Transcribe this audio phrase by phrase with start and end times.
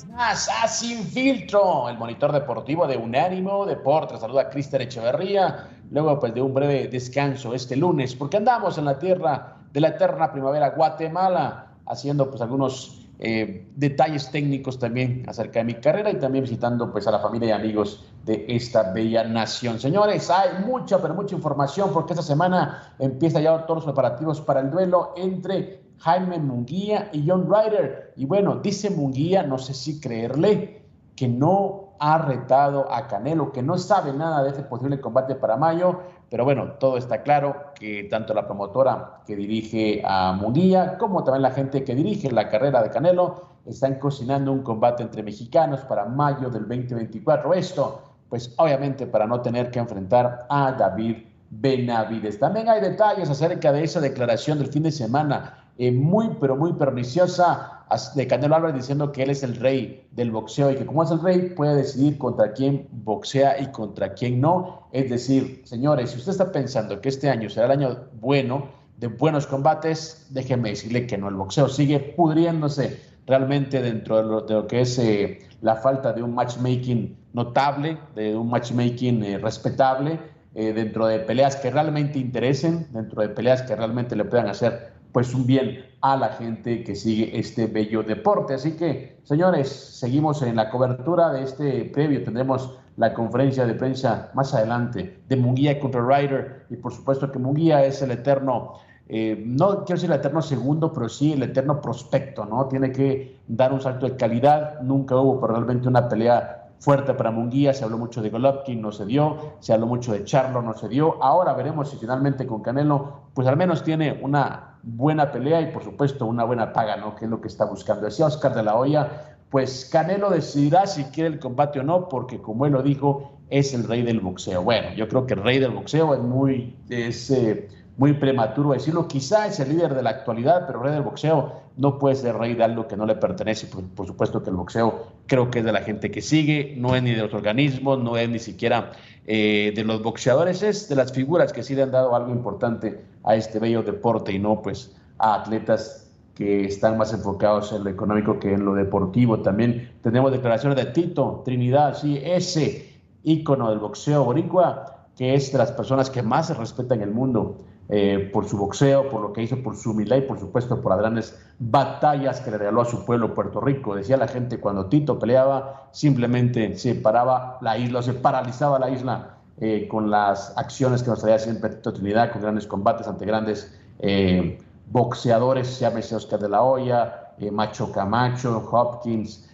[0.00, 4.20] Vez más a Sin Filtro, el monitor deportivo de Unánimo Deportes.
[4.20, 8.86] Saluda a Cristian Echeverría, luego pues de un breve descanso este lunes, porque andamos en
[8.86, 15.58] la tierra de la eterna primavera Guatemala, haciendo pues algunos eh, detalles técnicos también acerca
[15.58, 19.24] de mi carrera y también visitando pues a la familia y amigos de esta bella
[19.24, 19.78] nación.
[19.78, 24.60] Señores, hay mucha, pero mucha información porque esta semana empieza ya todos los preparativos para
[24.60, 28.14] el duelo entre Jaime Munguía y John Ryder.
[28.16, 30.82] Y bueno, dice Munguía, no sé si creerle,
[31.14, 35.58] que no ha retado a Canelo, que no sabe nada de ese posible combate para
[35.58, 41.22] mayo, pero bueno, todo está claro que tanto la promotora que dirige a Munguía como
[41.22, 45.80] también la gente que dirige la carrera de Canelo están cocinando un combate entre mexicanos
[45.80, 47.52] para mayo del 2024.
[47.52, 51.18] Esto, pues obviamente para no tener que enfrentar a David
[51.50, 52.38] Benavides.
[52.38, 56.74] También hay detalles acerca de esa declaración del fin de semana eh, muy, pero muy
[56.74, 61.02] perniciosa de Canelo Álvarez diciendo que él es el rey del boxeo y que como
[61.02, 64.88] es el rey puede decidir contra quién boxea y contra quién no.
[64.92, 68.68] Es decir, señores, si usted está pensando que este año será el año bueno,
[68.98, 74.66] de buenos combates, déjeme decirle que no, el boxeo sigue pudriéndose realmente dentro de lo,
[74.66, 80.20] que es eh, la falta de un matchmaking notable, de un matchmaking eh, respetable,
[80.52, 85.34] dentro de peleas que realmente interesen, dentro de peleas que realmente le puedan hacer pues
[85.34, 88.54] un bien a la gente que sigue este bello deporte.
[88.54, 92.22] Así que, señores, seguimos en la cobertura de este previo.
[92.24, 97.38] Tendremos la conferencia de prensa más adelante de Munguía contra Ryder y por supuesto que
[97.38, 98.74] Munguía es el eterno,
[99.08, 102.66] eh, no quiero decir el eterno segundo, pero sí el eterno prospecto, ¿no?
[102.66, 104.80] Tiene que dar un salto de calidad.
[104.82, 109.04] Nunca hubo realmente una pelea fuerte para Munguía, se habló mucho de Golovkin, no se
[109.04, 111.22] dio, se habló mucho de Charlo, no se dio.
[111.22, 115.84] Ahora veremos si finalmente con Canelo, pues al menos tiene una buena pelea y por
[115.84, 117.16] supuesto una buena paga, ¿no?
[117.16, 118.06] Que es lo que está buscando.
[118.06, 122.40] Decía Oscar de la Hoya, pues Canelo decidirá si quiere el combate o no, porque
[122.40, 124.62] como él lo dijo, es el rey del boxeo.
[124.62, 127.68] Bueno, yo creo que el rey del boxeo es muy, es, eh,
[128.00, 129.06] muy prematuro decirlo.
[129.06, 132.54] Quizá es el líder de la actualidad, pero rey del boxeo no puede ser rey
[132.54, 133.66] de algo que no le pertenece.
[133.66, 137.02] Por, supuesto que el boxeo creo que es de la gente que sigue, no es
[137.02, 138.92] ni de los organismos, no es ni siquiera
[139.26, 143.04] eh, de los boxeadores, es de las figuras que sí le han dado algo importante
[143.22, 147.90] a este bello deporte y no pues a atletas que están más enfocados en lo
[147.90, 149.40] económico que en lo deportivo.
[149.40, 152.94] También tenemos declaraciones de Tito Trinidad, sí, ese
[153.24, 157.14] ícono del boxeo boricua, que es de las personas que más se respetan en el
[157.14, 157.58] mundo.
[157.90, 160.92] Eh, por su boxeo, por lo que hizo, por su humildad y por supuesto por
[160.92, 163.94] las grandes batallas que le regaló a su pueblo Puerto Rico.
[163.94, 168.88] Decía la gente, cuando Tito peleaba, simplemente se paraba la isla, o se paralizaba la
[168.88, 173.26] isla eh, con las acciones que nos traía siempre Tito Trinidad, con grandes combates ante
[173.26, 179.50] grandes eh, boxeadores, llámese Oscar de la Hoya, Macho Camacho, Hopkins,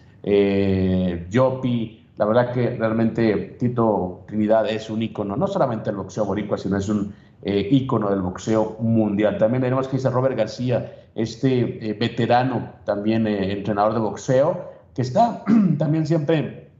[1.33, 2.06] Jopi.
[2.17, 6.77] La verdad que realmente Tito Trinidad es un ícono, no solamente el boxeo boricua, sino
[6.77, 7.13] es un
[7.43, 9.37] eh, ícono del boxeo mundial.
[9.37, 14.65] También tenemos que dice Robert García, este eh, veterano, también eh, entrenador de boxeo,
[14.95, 15.43] que está
[15.77, 16.71] también siempre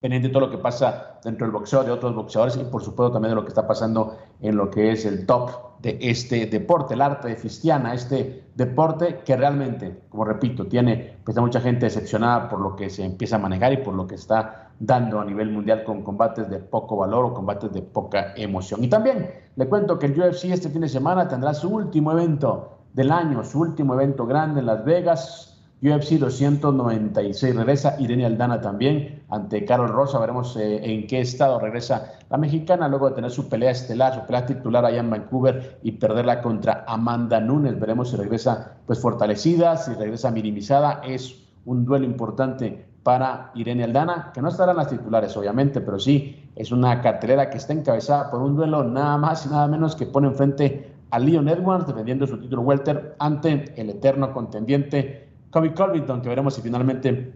[0.00, 3.12] pendiente de todo lo que pasa dentro del boxeo, de otros boxeadores y por supuesto
[3.12, 5.50] también de lo que está pasando en lo que es el top
[5.80, 11.38] de este deporte, el arte de Fistiana, este deporte que realmente, como repito, tiene pues,
[11.38, 14.63] mucha gente decepcionada por lo que se empieza a manejar y por lo que está
[14.78, 18.82] dando a nivel mundial con combates de poco valor o combates de poca emoción.
[18.82, 22.78] Y también le cuento que el UFC este fin de semana tendrá su último evento
[22.92, 27.56] del año, su último evento grande en Las Vegas, UFC 296.
[27.56, 30.18] Regresa Irene Aldana también ante Carol Rosa.
[30.18, 34.26] Veremos eh, en qué estado regresa la mexicana luego de tener su pelea estelar, su
[34.26, 37.78] pelea titular allá en Vancouver y perderla contra Amanda Nunes.
[37.78, 41.02] Veremos si regresa pues fortalecida, si regresa minimizada.
[41.04, 46.50] Es un duelo importante para Irene Aldana, que no estarán las titulares, obviamente, pero sí
[46.56, 50.06] es una cartelera que está encabezada por un duelo nada más y nada menos que
[50.06, 56.22] pone enfrente a Leon Edwards defendiendo su título welter ante el eterno contendiente Kobe Covington,
[56.22, 57.32] que veremos si finalmente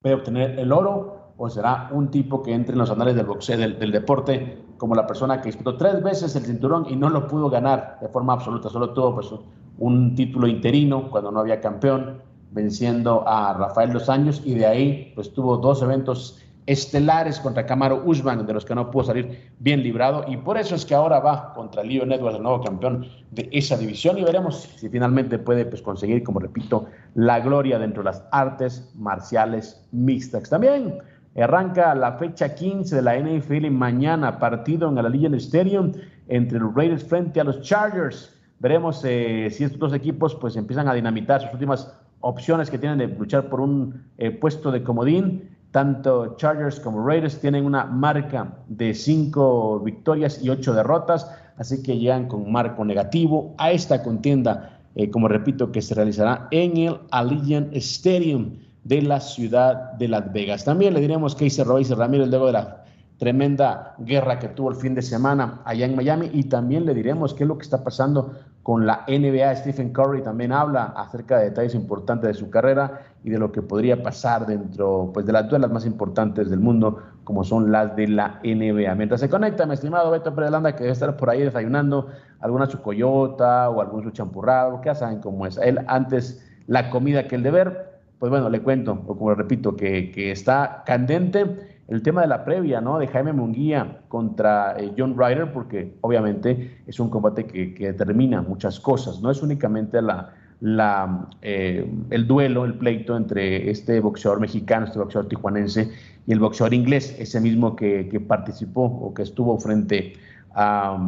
[0.00, 3.58] puede obtener el oro o será un tipo que entre en los anales del boxeo,
[3.58, 7.50] del, deporte, como la persona que disputó tres veces el cinturón y no lo pudo
[7.50, 9.34] ganar de forma absoluta, solo tuvo pues,
[9.78, 12.22] un título interino cuando no había campeón,
[12.56, 18.02] venciendo a Rafael Dos Años y de ahí pues tuvo dos eventos estelares contra Camaro
[18.04, 21.20] Usman, de los que no pudo salir bien librado, y por eso es que ahora
[21.20, 25.64] va contra Leon Edwards, el nuevo campeón de esa división, y veremos si finalmente puede
[25.64, 30.50] pues, conseguir, como repito, la gloria dentro de las artes marciales mixtas.
[30.50, 30.98] También
[31.36, 35.92] arranca la fecha 15 de la NFL mañana, partido en el Allegiant Stadium
[36.26, 38.32] entre los Raiders frente a los Chargers.
[38.58, 42.98] Veremos eh, si estos dos equipos pues empiezan a dinamitar sus últimas opciones que tienen
[42.98, 48.50] de luchar por un eh, puesto de comodín tanto Chargers como Raiders tienen una marca
[48.66, 54.80] de cinco victorias y ocho derrotas, así que llegan con marco negativo a esta contienda,
[54.94, 60.32] eh, como repito, que se realizará en el Allegiant Stadium de la ciudad de Las
[60.32, 60.64] Vegas.
[60.64, 62.84] También le diremos que hice Royce Ramírez luego de la
[63.18, 67.34] tremenda guerra que tuvo el fin de semana allá en Miami y también le diremos
[67.34, 68.32] qué es lo que está pasando
[68.66, 69.54] con la NBA.
[69.54, 73.62] Stephen Curry también habla acerca de detalles importantes de su carrera y de lo que
[73.62, 78.08] podría pasar dentro pues, de las duelas más importantes del mundo, como son las de
[78.08, 78.92] la NBA.
[78.96, 82.08] Mientras se conecta, mi estimado Beto Pérez que debe estar por ahí desayunando
[82.40, 85.58] alguna su coyota o algún su que ya saben cómo es.
[85.58, 90.10] Él antes la comida que el deber, pues bueno, le cuento, o como repito, que,
[90.10, 92.98] que está candente el tema de la previa, ¿no?
[92.98, 98.80] De Jaime Munguía contra eh, John Ryder, porque obviamente es un combate que, determina muchas
[98.80, 104.86] cosas, no es únicamente la, la, eh, el duelo, el pleito entre este boxeador mexicano,
[104.86, 105.92] este boxeador tijuanense
[106.26, 110.14] y el boxeador inglés, ese mismo que, que participó o que estuvo frente
[110.54, 110.98] a,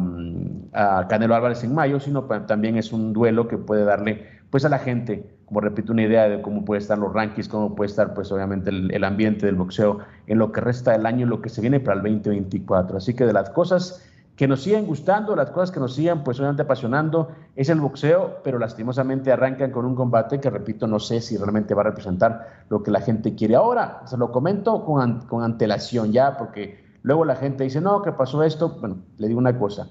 [0.73, 4.69] a, Canelo Álvarez en mayo, sino también es un duelo que puede darle pues a
[4.69, 8.13] la gente como repito, una idea de cómo puede estar los rankings, cómo puede estar,
[8.13, 9.97] pues obviamente, el, ambiente del boxeo
[10.27, 12.97] en lo que resta del año, en lo que se viene para el 2024.
[12.97, 14.05] Así que de las cosas
[14.35, 18.41] que nos siguen gustando, las cosas que nos sigan, pues obviamente apasionando, es el boxeo,
[18.43, 22.65] pero lastimosamente arrancan con un combate que, repito, no sé si realmente va a representar
[22.69, 23.55] lo que la gente quiere.
[23.55, 28.11] Ahora, se lo comento con, con antelación ya, porque luego la gente dice, no, ¿qué
[28.11, 28.77] pasó esto?
[28.79, 29.87] Bueno, le digo una cosa.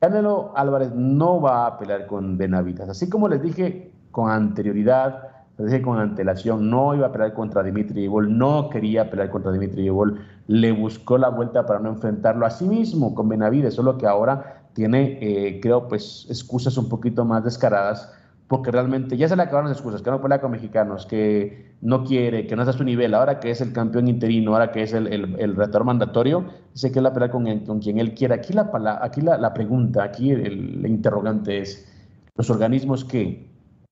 [0.00, 2.90] Canelo Álvarez no va a pelear con Benavides.
[2.90, 5.28] Así como les dije con anterioridad,
[5.58, 9.84] dije con antelación, no iba a pelear contra Dimitri Yevol, no quería pelear contra Dimitri
[9.84, 10.18] Yevol,
[10.48, 14.64] le buscó la vuelta para no enfrentarlo a sí mismo con Benavides, solo que ahora
[14.72, 18.12] tiene, eh, creo, pues excusas un poquito más descaradas,
[18.48, 22.02] porque realmente ya se le acabaron las excusas, que no pelea con mexicanos, que no
[22.02, 24.82] quiere, que no está a su nivel, ahora que es el campeón interino, ahora que
[24.82, 26.44] es el, el, retor mandatorio,
[26.74, 28.34] dice que él la pelea con, con quien él quiera.
[28.34, 28.68] Aquí la,
[29.00, 30.42] aquí la, la pregunta, aquí el,
[30.84, 31.86] el interrogante es,
[32.34, 33.47] los organismos que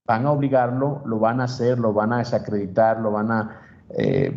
[0.06, 3.61] van a obligarlo, lo van a hacer, lo van a desacreditar, lo van a,
[3.91, 4.35] eh,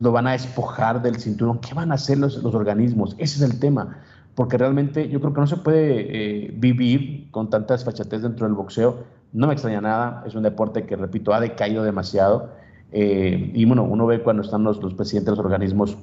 [0.00, 1.60] lo van a despojar del cinturón.
[1.60, 3.14] ¿Qué van a hacer los, los, organismos?
[3.18, 3.98] Ese es el tema.
[4.34, 8.56] Porque realmente yo creo que no se puede eh, vivir con tanta desfachatez dentro del
[8.56, 9.04] boxeo.
[9.32, 12.50] No me extraña nada, es un deporte que, repito, ha decaído demasiado.
[12.90, 15.96] Eh, y bueno, uno ve cuando están los, los presidentes de los organismos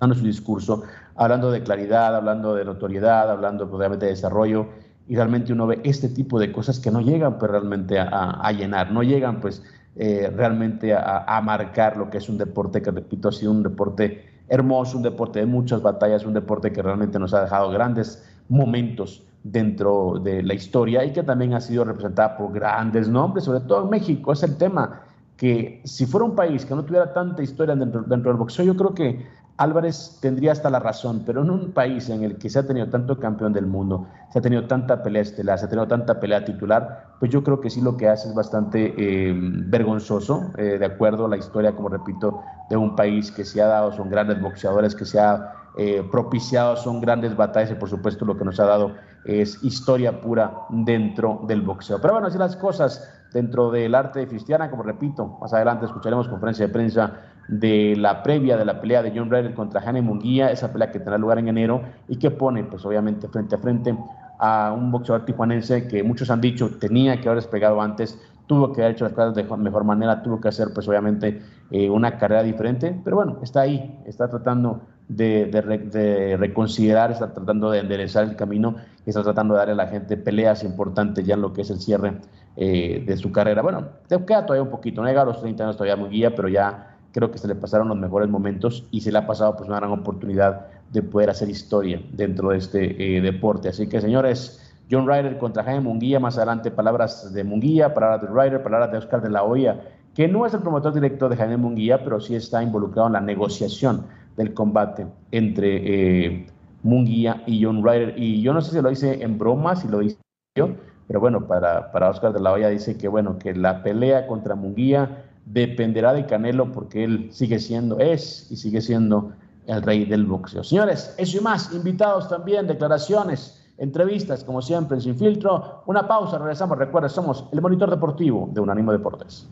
[0.00, 0.82] dando su discurso,
[1.14, 4.66] hablando de claridad, hablando de notoriedad, hablando obviamente de desarrollo,
[5.10, 8.92] y realmente uno ve este tipo de cosas que no llegan pues realmente a, llenar,
[8.92, 9.60] no llegan pues
[9.96, 14.24] eh, realmente a, marcar lo que es un deporte que repito ha sido un deporte
[14.48, 19.24] hermoso, un deporte de muchas batallas, un deporte que realmente nos ha dejado grandes momentos
[19.42, 23.88] dentro de la historia y que también ha sido representada por grandes nombres, sobre todo
[23.88, 25.00] México, es el tema
[25.36, 28.94] que si fuera un país que no tuviera tanta historia dentro del boxeo, yo creo
[28.94, 29.26] que
[29.60, 32.88] Álvarez tendría hasta la razón, pero en un país en el que se ha tenido
[32.88, 36.42] tanto campeón del mundo, se ha tenido tanta pelea estelar, se ha tenido tanta pelea
[36.46, 40.86] titular, pues yo creo que sí lo que hace es bastante eh, vergonzoso, eh, de
[40.86, 44.40] acuerdo a la historia, como repito, de un país que se ha dado, son grandes
[44.40, 48.58] boxeadores, que se ha eh, propiciado, son grandes batallas y por supuesto lo que nos
[48.60, 48.92] ha dado
[49.26, 52.00] es historia pura dentro del boxeo.
[52.00, 56.66] Pero bueno, así las cosas dentro del arte Cristiana, como repito, más adelante escucharemos conferencia
[56.66, 60.72] de prensa de la previa de la pelea de John Ryder contra Jaime Munguía, esa
[60.72, 63.96] pelea que tendrá lugar en enero y que pone, pues obviamente, frente a frente
[64.38, 68.82] a un boxeador tijuanense que muchos han dicho tenía que haber despegado antes, tuvo que
[68.82, 71.42] haber hecho las cosas de mejor manera, tuvo que hacer, pues obviamente,
[71.72, 77.80] eh, una carrera diferente, pero bueno, está ahí, está tratando de, reconsiderar, está tratando de
[77.80, 81.52] enderezar el camino está tratando de darle a la gente peleas importantes ya en lo
[81.52, 82.14] que es el cierre
[82.56, 83.60] eh, de su carrera.
[83.62, 86.34] Bueno, te queda todavía un poquito, no llega a los 30 años todavía muy guía,
[86.34, 89.56] pero ya creo que se le pasaron los mejores momentos y se le ha pasado
[89.56, 93.68] pues una gran oportunidad de poder hacer historia dentro de este eh, deporte.
[93.68, 98.28] Así que señores, John Ryder contra Jaime Munguía, más adelante palabras de Munguía, palabras de
[98.28, 99.80] Ryder, palabras de Oscar de la Hoya,
[100.14, 103.20] que no es el promotor directo de Jaime Munguía, pero sí está involucrado en la
[103.20, 106.46] negociación del combate entre eh,
[106.82, 108.14] Munguía y John Ryder.
[108.16, 110.18] Y yo no sé si lo hice en broma, si lo hice
[110.56, 110.70] yo,
[111.06, 114.56] pero bueno, para, para Oscar de la Hoya dice que bueno, que la pelea contra
[114.56, 119.32] Munguía dependerá de Canelo porque él sigue siendo, es y sigue siendo
[119.66, 120.64] el rey del boxeo.
[120.64, 125.82] Señores, eso y más, invitados también, declaraciones, entrevistas, como siempre, Sin Filtro.
[125.86, 126.78] Una pausa, regresamos.
[126.78, 129.48] Recuerda, somos el monitor deportivo de Unánimo Deportes.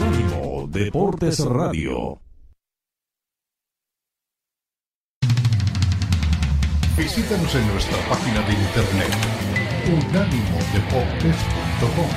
[0.00, 2.25] Unánimo Deportes Radio.
[6.96, 9.12] Visítanos en nuestra página de internet
[9.86, 12.08] unánimodeportes.com.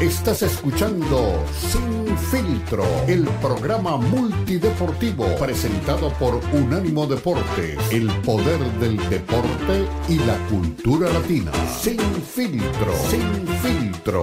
[0.00, 9.88] Estás escuchando Sin Filtro, el programa multideportivo presentado por Unánimo Deportes, el poder del deporte
[10.08, 11.50] y la cultura latina.
[11.80, 14.22] Sin Filtro, Sin Filtro.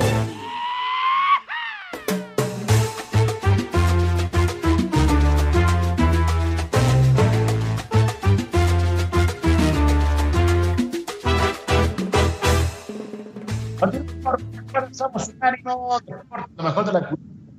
[16.55, 17.09] Lo mejor de la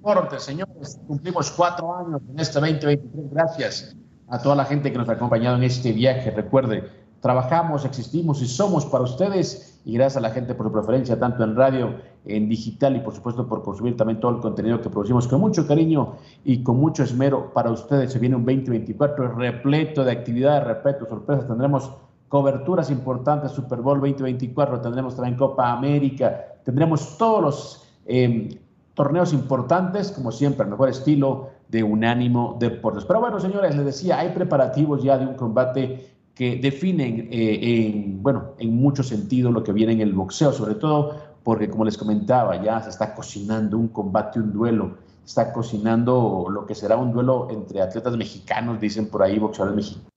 [0.04, 1.00] deporte, señores.
[1.06, 3.30] Cumplimos cuatro años en este 2023.
[3.30, 3.97] Gracias
[4.28, 6.30] a toda la gente que nos ha acompañado en este viaje.
[6.30, 6.90] Recuerde,
[7.21, 9.80] trabajamos, existimos y somos para ustedes.
[9.87, 13.14] Y gracias a la gente por su preferencia, tanto en radio, en digital y por
[13.14, 17.02] supuesto por consumir también todo el contenido que producimos con mucho cariño y con mucho
[17.02, 18.12] esmero para ustedes.
[18.12, 21.47] Se viene un 2024 repleto de actividades, repleto, sorpresas.
[21.47, 21.90] Tendremos
[22.35, 28.49] coberturas importantes, Super Bowl 2024, tendremos también Copa América, tendremos todos los em,
[28.93, 33.05] torneos importantes, como siempre, el mejor estilo de Unánimo Deportes.
[33.05, 38.21] Pero bueno, señores, les decía, hay preparativos ya de un combate que definen eh, en,
[38.21, 41.14] bueno, en mucho sentido lo que viene en el boxeo, sobre todo
[41.45, 46.67] porque, como les comentaba, ya se está cocinando un combate, un duelo, está cocinando lo
[46.67, 50.13] que será un duelo entre atletas mexicanos, dicen por ahí, boxeadores mexicanos,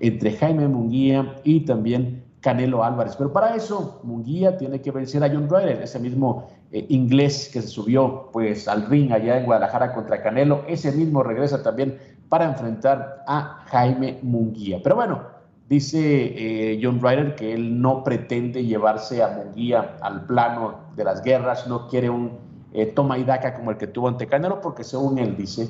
[0.00, 3.16] entre Jaime Munguía y también Canelo Álvarez.
[3.16, 7.62] Pero para eso, Munguía tiene que vencer a John Ryder, ese mismo eh, inglés que
[7.62, 10.62] se subió pues, al ring allá en Guadalajara contra Canelo.
[10.68, 11.98] Ese mismo regresa también
[12.28, 14.80] para enfrentar a Jaime Munguía.
[14.82, 15.22] Pero bueno,
[15.68, 21.22] dice eh, John Ryder que él no pretende llevarse a Munguía al plano de las
[21.22, 22.32] guerras, no quiere un
[22.72, 25.68] eh, toma y daca como el que tuvo ante Canelo, porque según él dice,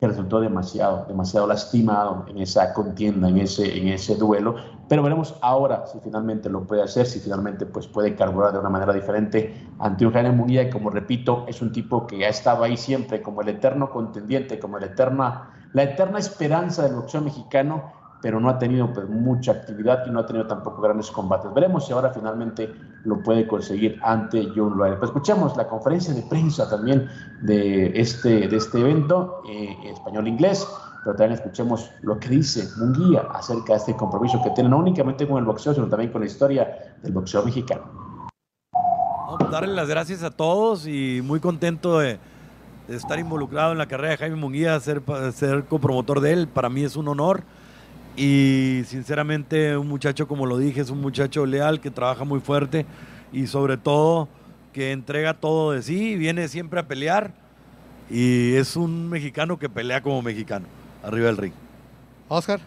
[0.00, 4.56] que resultó demasiado, demasiado lastimado en esa contienda, en ese, en ese duelo.
[4.88, 8.70] Pero veremos ahora si finalmente lo puede hacer, si finalmente pues, puede carburar de una
[8.70, 12.64] manera diferente ante un Jaime Munguía, y como repito, es un tipo que ha estado
[12.64, 17.99] ahí siempre como el eterno contendiente, como el eterna, la eterna esperanza del boxeo mexicano
[18.22, 21.52] pero no ha tenido pues, mucha actividad y no ha tenido tampoco grandes combates.
[21.54, 22.72] Veremos si ahora finalmente
[23.04, 24.98] lo puede conseguir ante John Ryder.
[24.98, 27.08] Pues escuchemos la conferencia de prensa también
[27.42, 30.66] de este, de este evento, eh, español-inglés,
[31.04, 35.26] pero también escuchemos lo que dice Munguía acerca de este compromiso que tiene no únicamente
[35.26, 37.84] con el boxeo, sino también con la historia del boxeo mexicano.
[39.50, 42.18] Darle las gracias a todos y muy contento de,
[42.88, 46.48] estar involucrado en la carrera de Jaime Munguía, ser, ser copromotor de él.
[46.48, 47.44] Para mí es un honor
[48.16, 52.86] y sinceramente un muchacho, como lo dije, es un muchacho leal que trabaja muy fuerte
[53.32, 54.28] y sobre todo
[54.72, 57.32] que entrega todo de sí, viene siempre a pelear
[58.10, 60.66] y es un mexicano que pelea como mexicano,
[61.02, 61.52] arriba del ring.
[62.28, 62.60] Oscar.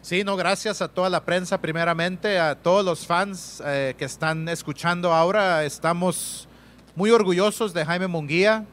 [0.00, 4.48] Sí, no, gracias a toda la prensa, primeramente, a todos los fans eh, que están
[4.48, 5.64] escuchando ahora.
[5.64, 6.48] Estamos
[6.94, 8.64] muy orgullosos de Jaime Munguía.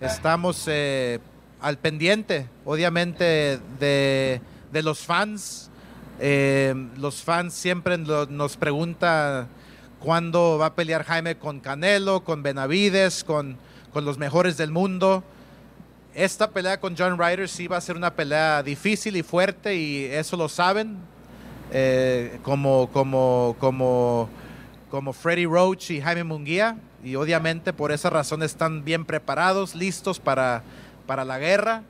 [0.00, 1.20] Estamos eh,
[1.64, 4.40] al pendiente, obviamente, de,
[4.70, 5.70] los fans.
[6.20, 9.48] Eh, los fans siempre nos preguntan
[9.98, 13.56] cuándo va a pelear Jaime con Canelo, con Benavides, con,
[13.94, 15.24] con los mejores del mundo.
[16.14, 20.04] Esta pelea con John Ryder sí va a ser una pelea difícil y fuerte y
[20.04, 20.98] eso lo saben.
[21.72, 24.28] Eh, como, como, como,
[24.90, 26.76] como Freddy Roach y Jaime Munguía.
[27.02, 30.62] Y obviamente por esa razón están bien preparados, listos para,
[31.06, 31.82] para la guerra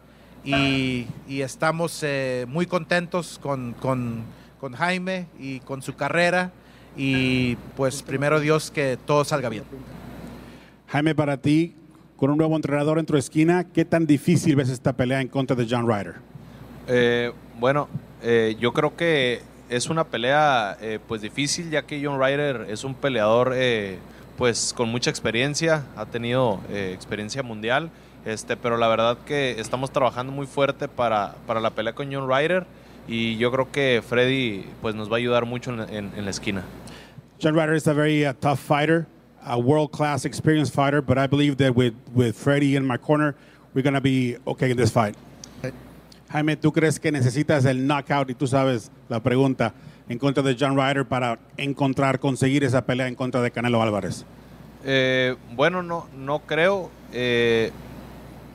[0.44, 4.22] y, y estamos eh, muy contentos con, con,
[4.60, 6.52] con Jaime y con su carrera
[6.96, 9.64] y pues primero Dios que todo salga bien.
[10.88, 11.74] Jaime, para ti,
[12.16, 15.56] con un nuevo entrenador en tu esquina, ¿qué tan difícil ves esta pelea en contra
[15.56, 16.14] de John Ryder?
[16.86, 17.88] Eh, bueno,
[18.22, 22.84] eh, yo creo que es una pelea eh, pues difícil ya que John Ryder es
[22.84, 23.98] un peleador eh,
[24.36, 27.90] pues con mucha experiencia, ha tenido eh, experiencia mundial,
[28.24, 32.28] este, pero la verdad que estamos trabajando muy fuerte para, para la pelea con John
[32.28, 32.66] Ryder
[33.06, 36.30] y yo creo que Freddy pues nos va a ayudar mucho en, en- en la
[36.30, 36.62] esquina.
[37.42, 39.06] John Ryder is a very uh, tough fighter,
[39.44, 43.34] a world-class experienced fighter, but I believe that with, with Freddie in my corner,
[43.74, 45.14] we're going to be okay in this fight.
[46.30, 48.30] Jaime, ¿tú crees que necesitas el knockout?
[48.30, 49.72] Y tú sabes la pregunta
[50.08, 54.24] en contra de John Ryder para encontrar, conseguir esa pelea en contra de Canelo Álvarez.
[54.84, 56.90] Eh, bueno, no, no creo.
[57.12, 57.70] eh,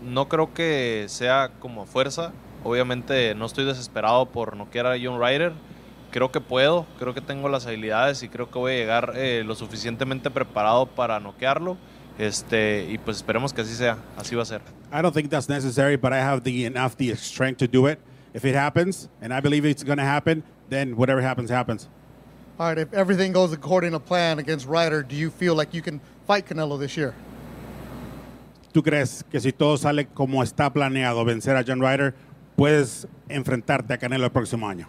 [0.02, 2.32] no creo que sea como fuerza.
[2.64, 5.54] Obviamente no estoy desesperado por noquear a John Ryder.
[6.12, 9.44] Creo que puedo, creo que tengo las habilidades y creo que voy a llegar eh,
[9.46, 11.78] lo suficientemente preparado para noquearlo.
[12.18, 14.62] Este, y pues esperemos que así sea, así va a ser.
[14.92, 18.00] I don't think that's necessary, but I have the enough the strength to do it.
[18.34, 21.88] If it happens, and I believe it's going to happen, then whatever happens, happens.
[22.60, 25.82] All right, if everything goes according to plan against Ryder, do you feel like you
[25.82, 27.14] can fight Canelo this year?
[28.72, 32.14] ¿Tú crees que si todo sale como está planeado, vencer a John Ryder,
[32.56, 34.88] puedes enfrentarte a Canelo el próximo año?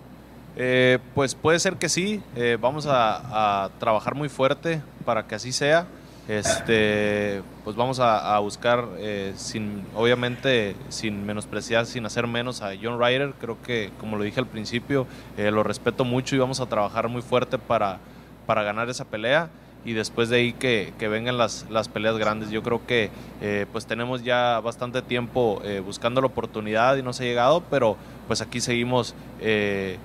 [0.57, 2.23] Eh, pues puede ser que sí.
[2.37, 5.87] eh, vamos a, trabajar muy fuerte para que así sea.
[6.29, 12.71] Este, pues vamos a, a buscar, eh, sin, obviamente, sin menospreciar, sin hacer menos a
[12.81, 13.33] John Ryder.
[13.41, 15.07] Creo que, como lo dije al principio,
[15.37, 17.99] eh, lo respeto mucho y vamos a trabajar muy fuerte para,
[18.47, 19.49] para ganar esa pelea.
[19.85, 22.51] Y después de ahí que, que vengan las, las peleas grandes.
[22.51, 23.11] Yo creo que
[23.41, 27.63] eh, pues tenemos ya bastante tiempo eh, buscando la oportunidad y no se ha llegado,
[27.71, 27.97] pero
[28.27, 29.97] pues aquí seguimos eh,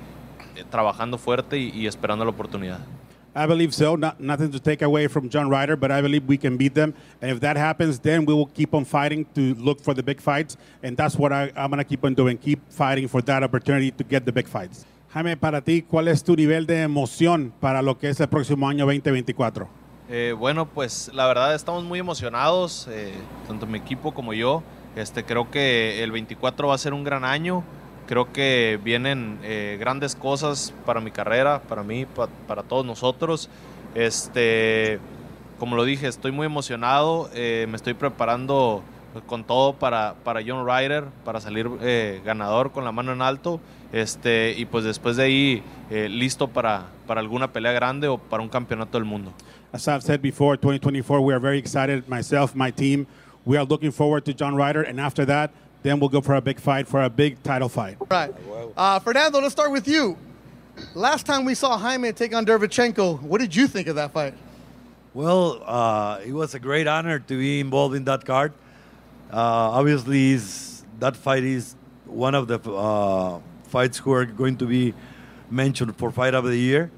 [0.70, 2.80] trabajando fuerte y, y esperando la oportunidad.
[3.38, 3.98] I believe so.
[3.98, 6.94] Not, nothing to take away from John Ryder, but I believe we can beat them.
[7.22, 10.22] And if that happens, then we will keep on fighting to look for the big
[10.22, 10.56] fights.
[10.82, 12.38] And that's what I, I'm going to keep on doing.
[12.38, 14.86] Keep fighting for that opportunity to get the big fights.
[15.16, 18.68] Jaime, para ti, ¿cuál es tu nivel de emoción para lo que es el próximo
[18.68, 19.66] año 2024?
[20.10, 23.14] Eh, bueno, pues la verdad estamos muy emocionados, eh,
[23.48, 24.62] tanto mi equipo como yo.
[24.98, 27.64] Este, creo que el 24 va a ser un gran año.
[28.08, 33.50] Creo que vienen eh, grandes cosas para mi carrera, para mí, pa- para todos nosotros.
[33.96, 35.00] Este,
[35.58, 37.30] como lo dije, estoy muy emocionado.
[37.34, 38.84] me estoy preparando
[39.28, 41.70] con todo para, para John Ryder, para salir
[42.26, 43.62] ganador con la mano en alto.
[43.96, 48.44] Este, y pues después de ahí, eh, listo para, para alguna pelea grande o para
[48.44, 49.32] un campeonato del mundo.
[49.72, 52.06] As I've said before, 2024, we are very excited.
[52.10, 53.08] Myself, my team,
[53.46, 54.82] we are looking forward to John Ryder.
[54.82, 57.96] And after that, then we'll go for a big fight, for a big title fight.
[58.12, 58.36] Right.
[58.76, 60.18] Uh, Fernando, let's start with you.
[60.94, 64.34] Last time we saw Jaime take on Derevchenko, what did you think of that fight?
[65.14, 68.52] Well, uh, it was a great honor to be involved in that card.
[69.32, 70.36] Uh, obviously,
[71.00, 73.40] that fight is one of the uh,
[73.76, 74.94] fights who are going to be
[75.52, 76.90] mentioned for Fight of the Year.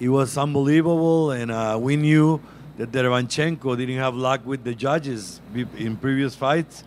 [0.00, 2.40] It was unbelievable, and uh, we knew
[2.76, 5.40] that Derevchenko didn't have luck with the judges
[5.76, 6.82] in previous fights,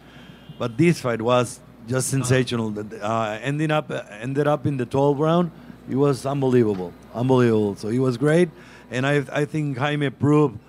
[0.59, 2.67] but this fight was just sensational.
[2.77, 3.89] Uh, ending up
[4.27, 5.51] ended up in the 12th round.
[5.89, 7.77] It was unbelievable, unbelievable.
[7.77, 8.49] So it was great,
[8.95, 10.59] and I I think Jaime proved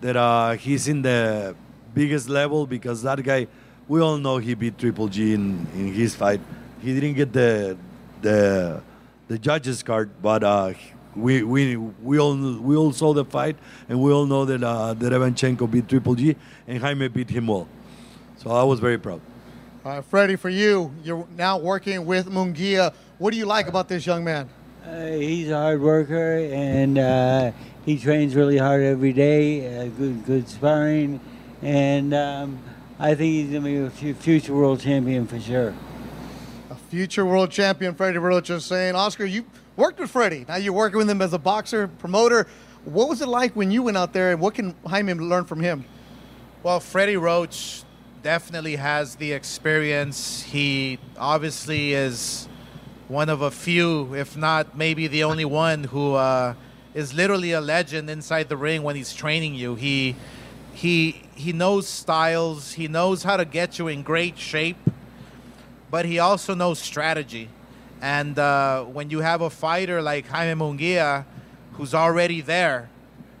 [0.00, 1.54] that uh, he's in the
[1.94, 3.46] biggest level because that guy,
[3.86, 6.40] we all know he beat Triple G in, in his fight.
[6.82, 7.76] He didn't get the
[8.22, 8.82] the
[9.28, 10.72] the judges card, but uh,
[11.14, 13.56] we we we all we all saw the fight,
[13.88, 17.46] and we all know that uh, that Evanchenko beat Triple G, and Jaime beat him
[17.46, 17.68] well.
[18.38, 19.20] So I was very proud.
[19.84, 22.92] All right, Freddie, for you, you're now working with Mungia.
[23.18, 24.48] What do you like about this young man?
[24.84, 27.52] Uh, he's a hard worker and uh,
[27.84, 29.66] he trains really hard every day.
[29.66, 31.20] Uh, good, good sparring,
[31.62, 32.58] and um,
[32.98, 35.74] I think he's gonna be a future world champion for sure.
[36.88, 38.94] Future world champion, Freddie Roach is saying.
[38.94, 39.44] Oscar, you
[39.76, 40.46] worked with Freddie.
[40.48, 42.46] Now you're working with him as a boxer, promoter.
[42.84, 45.60] What was it like when you went out there, and what can Jaime learn from
[45.60, 45.84] him?
[46.62, 47.82] Well, Freddie Roach
[48.22, 50.42] definitely has the experience.
[50.42, 52.48] He obviously is
[53.08, 56.54] one of a few, if not maybe the only one, who uh,
[56.94, 59.74] is literally a legend inside the ring when he's training you.
[59.74, 60.16] He
[60.72, 62.72] he he knows styles.
[62.72, 64.78] He knows how to get you in great shape,
[65.90, 67.48] but he also knows strategy.
[68.00, 71.24] And uh, when you have a fighter like Jaime Munguia,
[71.72, 72.90] who's already there,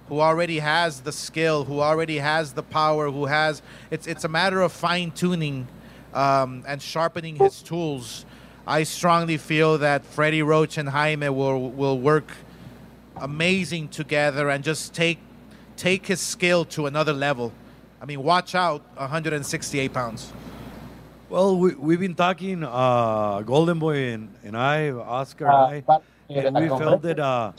[0.08, 4.28] who already has the skill, who already has the power, who has it's it's a
[4.28, 5.68] matter of fine tuning
[6.14, 8.24] um, and sharpening his tools,
[8.66, 12.32] I strongly feel that Freddie Roach and Jaime will will work
[13.16, 15.18] amazing together and just take
[15.76, 17.52] take his skill to another level.
[18.00, 20.32] I mean, watch out, 168 pounds.
[21.28, 26.02] Well, we, we've been talking, uh, Golden Boy and, and I, Oscar Ah, and parte
[26.30, 27.52] I, and we felt that uh,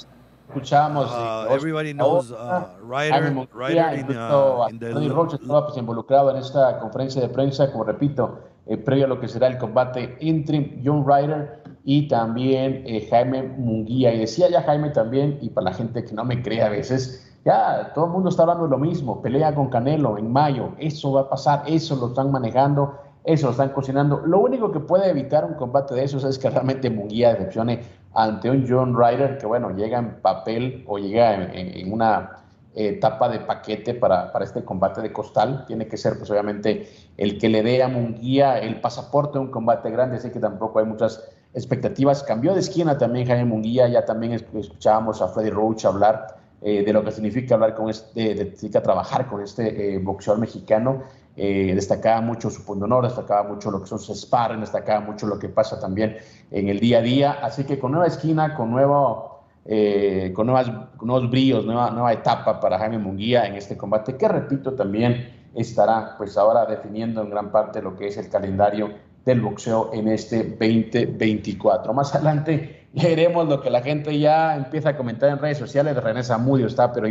[0.55, 5.77] uh, everybody knows uh, Jaime Ryder, Ryder in, uh, in Anthony the Rocha estaba pues,
[5.77, 9.60] involucrado en esta conferencia de prensa, como repito, eh, previo a lo que será el
[9.60, 14.12] combate entre John Ryder y también eh, Jaime Munguía.
[14.15, 17.32] Y decía ya Jaime también, y para la gente que no me cree a veces,
[17.45, 21.12] ya todo el mundo está hablando de lo mismo, pelea con Canelo en mayo, eso
[21.12, 24.21] va a pasar, eso lo están manejando, eso están cocinando.
[24.25, 27.82] Lo único que puede evitar un combate de esos es que realmente Munguía decepcione
[28.13, 32.38] ante un John Ryder que, bueno, llega en papel o llega en, una
[32.75, 35.65] etapa de paquete para, para este combate de costal.
[35.67, 39.51] Tiene que ser, pues, obviamente, el que le dé a Munguía el pasaporte a un
[39.51, 42.23] combate grande, así que tampoco hay muchas expectativas.
[42.23, 46.84] Cambió de esquina también Jaime Munguía, ya también es- escuchábamos a Freddy Roach hablar eh,
[46.84, 51.03] de lo que significa hablar con este, de, significa trabajar con este eh, boxeador mexicano.
[51.41, 55.39] Eh, destacaba mucho su punto destacaba mucho lo que son sus sparring, destacaba mucho lo
[55.39, 56.17] que pasa también
[56.52, 57.32] en el día a día.
[57.41, 62.78] Así que con nueva esquina, con nuevo, eh, con, nuevos brillos, nueva, nueva etapa para
[62.78, 67.82] Jaime Munguía en este combate, que repito también estará pues ahora definiendo en gran parte
[67.82, 68.89] lo que es el calendario
[69.23, 71.93] del boxeo en este 2024.
[71.93, 75.95] Más adelante leeremos lo que la gente ya empieza a comentar en redes sociales.
[75.95, 77.08] René Zamudio está, pero.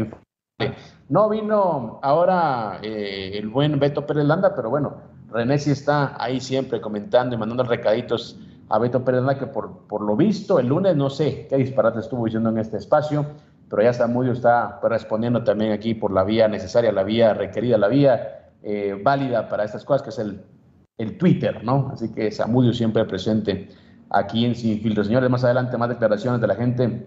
[1.09, 4.97] No vino ahora eh, el buen Beto Pérez Landa, pero bueno,
[5.31, 9.87] René sí está ahí siempre comentando y mandando recaditos a Beto Pérez Landa, que por,
[9.87, 13.25] por lo visto el lunes no sé qué disparate estuvo diciendo en este espacio,
[13.71, 17.89] pero ya Zamudio está respondiendo también aquí por la vía necesaria, la vía requerida, la
[17.89, 20.43] vía eh, válida para estas cosas, que es el,
[20.97, 21.91] el Twitter, ¿no?
[21.93, 23.69] Así que Zamudio siempre presente
[24.11, 25.05] aquí en Sin Filtro.
[25.05, 27.07] Señores, más adelante más declaraciones de la gente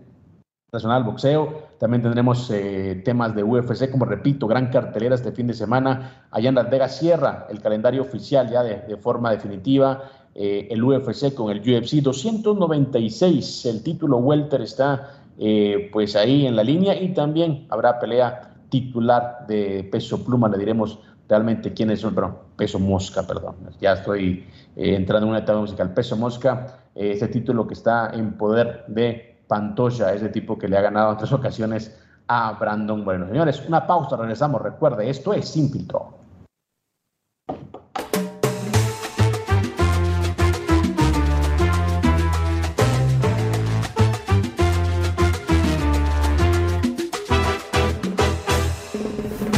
[0.73, 1.63] Nacional Boxeo.
[1.79, 6.27] También tendremos eh, temas de UFC, como repito, gran cartelera este fin de semana.
[6.31, 10.03] Allá en Las Vegas cierra el calendario oficial ya de, forma definitiva.
[10.33, 13.65] Eh, el UFC con el UFC 296.
[13.65, 19.45] El título Welter está eh, pues ahí en la línea y también habrá pelea titular
[19.49, 20.47] de peso pluma.
[20.47, 23.55] Le diremos realmente quiénes son, pero peso mosca, perdón.
[23.79, 25.93] Ya estoy eh, entrando en una etapa musical.
[25.93, 30.77] Peso mosca, eh, ese título que está en poder de Pantoya, ese tipo que le
[30.77, 31.93] ha ganado en tres ocasiones
[32.25, 33.27] a Brandon Bueno.
[33.27, 34.61] Señores, una pausa, regresamos.
[34.61, 36.17] Recuerde, esto es Sin Filtro.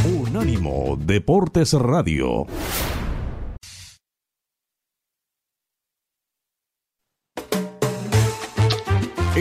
[0.03, 2.47] Unánimo Deportes Radio.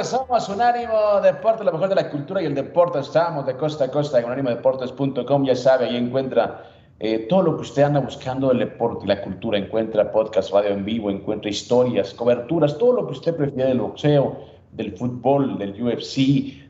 [0.00, 3.00] Recuerda, somos Unánimo Deporte, lo mejor de la cultura y el deporte.
[3.00, 5.44] Estamos de costa a costa en unánimodeportes.com.
[5.44, 6.64] Ya sabe, ahí encuentra
[7.00, 9.58] eh, todo lo que usted anda buscando del deporte y la cultura.
[9.58, 14.38] Encuentra podcast, radio en vivo, encuentra historias, coberturas, todo lo que usted prefiera del boxeo,
[14.72, 16.16] del fútbol, del UFC,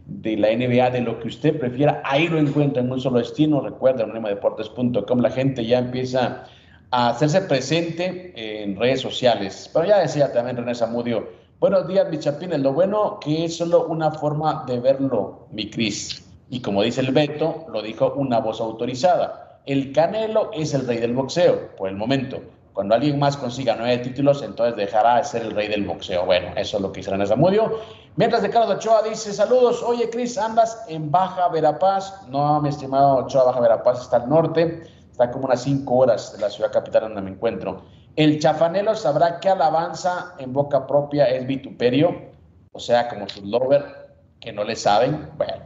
[0.06, 2.02] de la NBA, de lo que usted prefiera.
[2.04, 3.60] Ahí lo encuentra en un solo destino.
[3.60, 5.20] Recuerda, unánimodeportes.com.
[5.20, 6.46] La gente ya empieza
[6.90, 9.70] a hacerse presente en redes sociales.
[9.72, 13.84] Pero ya decía también René Zamudio, buenos días, mi chapines, lo bueno que es solo
[13.86, 16.26] una forma de verlo, mi Cris.
[16.48, 19.60] Y como dice el Beto, lo dijo una voz autorizada.
[19.66, 22.38] El Canelo es el rey del boxeo, por el momento.
[22.72, 26.24] Cuando alguien más consiga nueve títulos, entonces dejará de ser el rey del boxeo.
[26.24, 27.78] Bueno, eso es lo que dice René Zamudio.
[28.16, 32.26] Mientras de Carlos Ochoa dice, saludos, oye Cris, ¿andas en Baja Verapaz?
[32.28, 36.38] No, mi estimado Ochoa, Baja Verapaz está al norte, está como unas cinco horas de
[36.40, 37.82] la ciudad capital donde me encuentro.
[38.16, 42.30] El chafanelo sabrá que alabanza en boca propia es vituperio,
[42.72, 45.30] o sea, como sus lover que no le saben.
[45.36, 45.62] Bueno,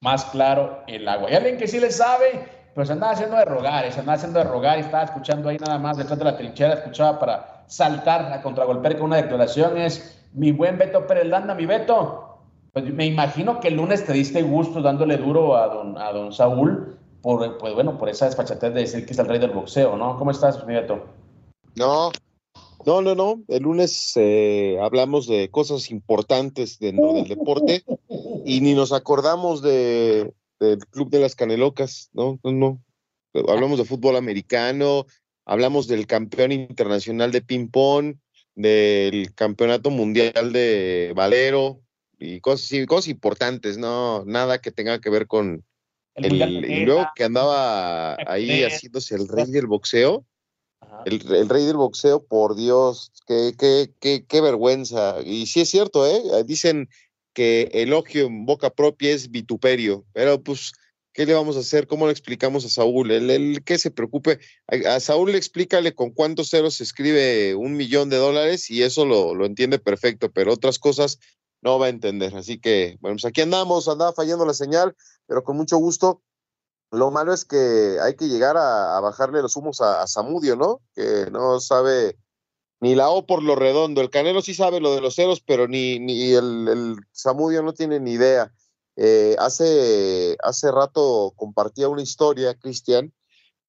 [0.00, 1.30] más claro el agua.
[1.30, 4.78] Y alguien que sí le sabe, pues andaba haciendo de rogar, se haciendo de rogar
[4.78, 8.96] y estaba escuchando ahí nada más detrás de la trinchera, escuchaba para saltar a contragolpear
[8.96, 9.76] con una declaración.
[9.78, 12.38] Es mi buen Beto Pérez Landa, mi Beto.
[12.72, 16.32] Pues me imagino que el lunes te diste gusto dándole duro a don, a don
[16.32, 19.96] Saúl por, pues bueno, por esa desfachatez de decir que es el rey del boxeo,
[19.96, 20.16] ¿no?
[20.16, 20.74] ¿Cómo estás, mi
[21.76, 22.10] No,
[22.86, 23.42] no, no, no.
[23.48, 27.84] El lunes eh, hablamos de cosas importantes dentro del deporte
[28.44, 32.38] y ni nos acordamos de, del Club de las Canelocas, ¿no?
[32.42, 32.84] No, no.
[33.48, 35.06] Hablamos de fútbol americano,
[35.44, 38.16] hablamos del campeón internacional de ping-pong,
[38.54, 41.80] del campeonato mundial de valero
[42.18, 45.64] y cosas, cosas importantes, no nada que tenga que ver con
[46.14, 50.24] el, y luego que andaba ahí haciéndose el rey del boxeo.
[51.04, 55.16] El, el, rey del boxeo, por Dios, qué, vergüenza.
[55.24, 56.22] Y sí es cierto, ¿eh?
[56.44, 56.88] Dicen
[57.34, 60.72] que elogio en boca propia es vituperio, pero pues
[61.18, 61.88] ¿Qué le vamos a hacer?
[61.88, 63.08] ¿Cómo le explicamos a Saúl?
[63.64, 64.38] Que se preocupe.
[64.68, 69.04] A, Saúl le explícale con cuántos ceros se escribe un millón de dólares y eso
[69.04, 71.18] lo, lo, entiende perfecto, pero otras cosas
[71.60, 72.36] no va a entender.
[72.36, 74.94] Así que, bueno, pues aquí andamos, andaba fallando la señal,
[75.26, 76.22] pero con mucho gusto.
[76.90, 80.80] Lo malo es que hay que llegar a, bajarle los humos a, a, Samudio, ¿no?
[80.94, 82.16] Que no sabe
[82.80, 84.00] ni la O por lo redondo.
[84.00, 87.72] El Canelo sí sabe lo de los ceros, pero ni, ni el, el Samudio no
[87.74, 88.52] tiene ni idea.
[88.96, 93.12] Eh, hace, hace rato compartía una historia, Cristian,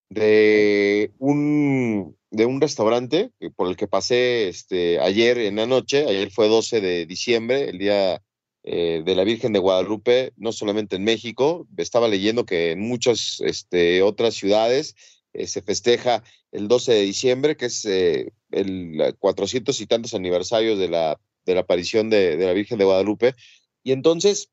[0.10, 6.32] de un, de un restaurante por el que pasé este, ayer en la noche, ayer
[6.32, 8.23] fue 12 de diciembre, el día
[8.71, 13.41] eh, de la Virgen de Guadalupe, no solamente en México, estaba leyendo que en muchas
[13.41, 14.95] este, otras ciudades
[15.34, 20.89] eh, se festeja el 12 de diciembre, que es el 400 y tantos aniversarios de
[20.89, 23.36] la, de la aparición de, de la Virgen de Guadalupe.
[23.84, 24.49] Y entonces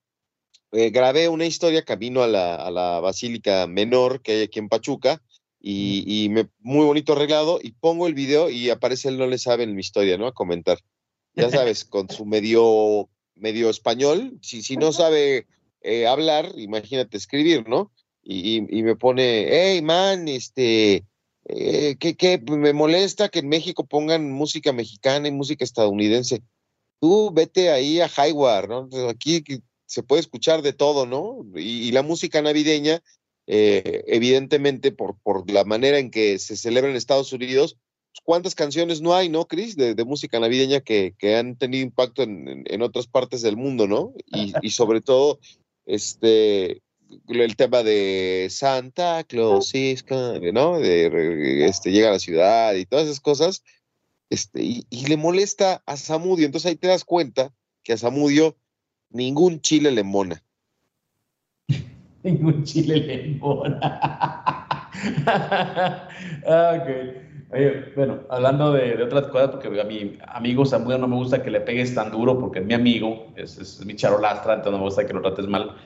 [0.73, 4.69] eh, grabé una historia camino a la, a la, Basílica Menor que hay aquí en
[4.69, 5.23] Pachuca
[5.61, 9.65] y, me, muy bonito arreglado y pongo el video y aparece él no le sabe
[9.65, 10.27] en mi historia, ¿no?
[10.27, 10.79] A comentar.
[11.35, 15.47] Ya sabes, con su medio, medio español, si, si no sabe
[15.83, 17.93] eh, hablar, imagínate escribir, ¿no?
[18.23, 21.05] Y, y, me pone, hey, man, este,
[21.49, 26.43] eh, ¿qué, me molesta que en México pongan música mexicana y música estadounidense.
[27.01, 28.89] Tú vete ahí a Highward, ¿no?
[29.09, 29.45] Aquí
[29.85, 31.47] se puede escuchar de todo, ¿no?
[31.55, 33.01] Y, la música navideña,
[33.47, 37.77] eh, evidentemente, por, por la manera en que se celebra en Estados Unidos,
[38.25, 42.65] ¿cuántas canciones no hay, no, Cris, de, música navideña que, que, han tenido impacto en,
[42.67, 44.13] en, otras partes del mundo, ¿no?
[44.27, 45.39] Y, y, sobre todo,
[45.85, 46.83] este,
[47.29, 49.73] el tema de Santa Claus,
[50.53, 50.79] ¿no?
[50.79, 53.63] De, este, llega a la ciudad y todas esas cosas,
[54.31, 56.47] este, y, y le molesta a Samudio.
[56.47, 57.53] Entonces ahí te das cuenta
[57.83, 58.57] que a Samudio
[59.11, 60.43] Ningún chile le embona.
[62.23, 64.89] Ningún chile le embona.
[66.43, 67.26] okay.
[67.53, 71.51] Oye, bueno, hablando de, otras cosas, porque a mi amigo Samuel no me gusta que
[71.51, 75.07] le pegues tan duro, porque es mi amigo, es, mi charolastra, entonces no me gusta
[75.07, 75.77] que lo trates mal.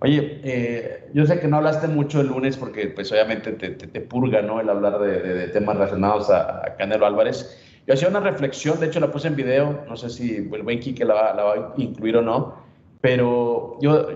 [0.00, 4.00] Oye, eh, yo sé que no hablaste mucho el lunes porque pues obviamente te, te,
[4.00, 4.60] purga, ¿no?
[4.60, 7.58] El hablar de, temas relacionados a, a, Canelo Álvarez.
[7.84, 10.78] Yo hacía una reflexión, de hecho la puse en video, no sé si el buen
[10.78, 12.62] Kike la, la va a incluir o no,
[13.00, 14.08] pero yo,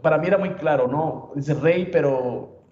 [0.00, 1.32] para mí era muy claro, ¿no?
[1.34, 2.62] Dice rey, pero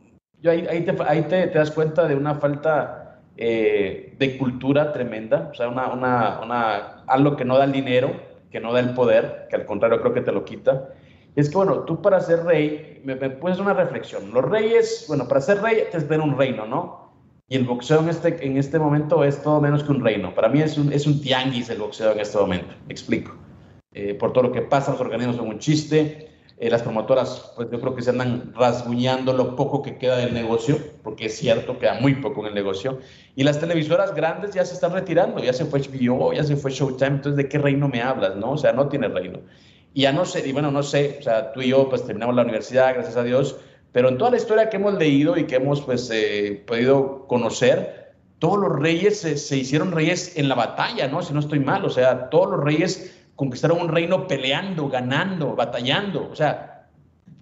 [0.40, 3.03] yo ahí, ahí, te, ahí te, te, das cuenta de una falta
[3.36, 8.12] eh, de cultura tremenda, o sea, una, una, una, algo que no da el dinero,
[8.50, 10.90] que no da el poder, que al contrario creo que te lo quita.
[11.34, 14.32] Es que, bueno, tú para ser rey, me, me puedes una reflexión.
[14.32, 17.12] Los reyes, bueno, para ser rey que tener un reino, ¿no?
[17.48, 20.34] Y el boxeo en este, en este momento es todo menos que un reino.
[20.34, 22.74] Para mí es un, es un tianguis el boxeo en este momento.
[22.86, 23.34] Me explico.
[23.92, 27.68] Eh, por todo lo que pasa, los organismos son un chiste, eh, las promotoras, pues
[27.70, 31.78] yo creo que se andan rasguñando lo poco que queda del negocio, porque es cierto,
[31.80, 33.00] queda muy poco en el negocio,
[33.34, 36.70] y las televisoras grandes ya se están retirando, ya se fue HBO, ya se fue
[36.70, 38.52] Showtime, entonces ¿de qué reino me hablas, no?
[38.52, 39.40] O sea, no tiene reino.
[39.94, 42.36] Y ya no sé, y bueno, no sé, o sea, tú y yo pues terminamos
[42.36, 43.56] la universidad, gracias a Dios,
[43.90, 48.12] pero en toda la historia que hemos leído y que hemos pues eh, podido conocer,
[48.38, 51.22] todos los reyes se, se hicieron reyes en la batalla, ¿no?
[51.22, 56.28] Si no estoy mal, o sea, todos los reyes conquistaron un reino peleando, ganando, batallando.
[56.30, 56.86] O sea,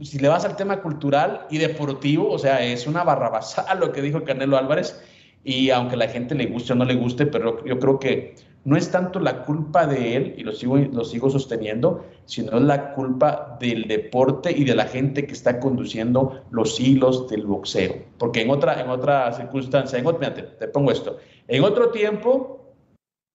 [0.00, 4.02] si le vas al tema cultural y deportivo, o sea, es una barrabasada lo que
[4.02, 5.02] dijo Canelo Álvarez.
[5.44, 8.76] Y aunque la gente le guste o no le guste, pero yo creo que no
[8.76, 12.94] es tanto la culpa de él, y lo sigo, lo sigo sosteniendo, sino es la
[12.94, 17.96] culpa del deporte y de la gente que está conduciendo los hilos del boxeo.
[18.18, 20.04] Porque en otra, en otra circunstancia, en
[20.58, 22.61] te pongo esto, en otro tiempo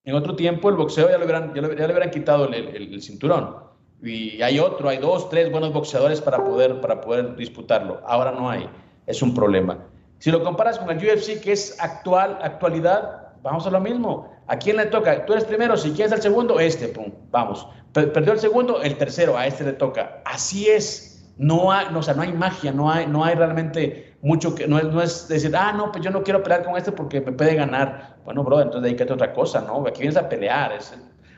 [0.07, 3.57] en otro tiempo el boxeo ya le hubieran, ya le, quitado el, el, cinturón.
[4.01, 7.99] Y hay otro, hay dos, tres buenos boxeadores para poder, para poder disputarlo.
[8.07, 8.69] Ahora no hay.
[9.05, 9.79] Es un problema.
[10.19, 14.33] Si lo comparas con el UFC, que es actual, actualidad, vamos a lo mismo.
[14.47, 15.25] ¿A quién le toca?
[15.25, 17.67] Tú eres primero, si quieres el segundo, este, pum, vamos.
[17.91, 20.21] Perdió el segundo, el tercero, a este le toca.
[20.23, 21.33] Así es.
[21.37, 24.67] No hay, no, o sea, no hay magia, no hay, no hay realmente mucho que,
[24.67, 27.21] no es, no es decir, ah, no, pues yo no quiero pelear con este porque
[27.21, 28.17] me puede ganar.
[28.25, 29.85] Bueno, bro, entonces dedícate a otra cosa, ¿no?
[29.87, 30.93] Aquí vienes a pelear, es,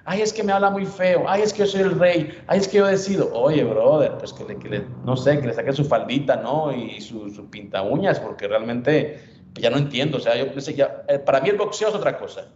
[0.06, 2.60] ay, es que me habla muy feo, ay, es que yo soy el rey, ay,
[2.60, 3.32] es que yo decido.
[3.34, 6.76] Oye, brother, pues que le, no sé, que le saque su faldita, ¿no?
[6.76, 9.22] Y su, su pinta uñas, porque realmente
[9.54, 10.18] pues, ya no entiendo.
[10.18, 12.48] O sea, yo pensé ya, eh, para mí el boxeo es otra cosa.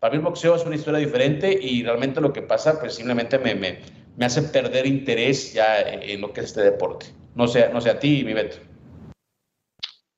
[0.00, 3.38] Para mí el boxeo es una historia diferente y realmente lo que pasa, pues simplemente
[3.38, 3.78] me, me,
[4.16, 7.06] me hace perder interés ya en, lo que es este deporte.
[7.34, 8.56] No sé, no sé a ti, mi Beto.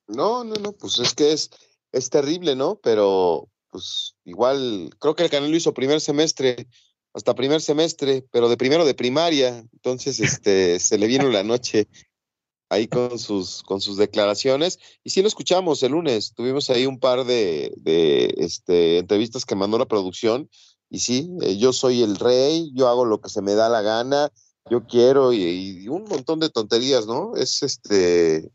[0.09, 1.51] No, no, no, pues es que es,
[1.91, 2.79] es terrible, ¿no?
[2.81, 6.67] Pero pues igual, creo que el Canelo hizo primer semestre,
[7.13, 11.87] hasta primer semestre, pero de primero de primaria, entonces este, se le vino la noche
[12.69, 14.79] ahí con sus, con sus declaraciones.
[15.03, 19.55] Y sí lo escuchamos el lunes, tuvimos ahí un par de, de este, entrevistas que
[19.55, 20.49] mandó la producción,
[20.89, 23.83] y sí, eh, yo soy el rey, yo hago lo que se me da la
[23.83, 24.31] gana,
[24.71, 25.43] yo quiero, y,
[25.83, 27.35] y un montón de tonterías, ¿no?
[27.35, 28.51] Es este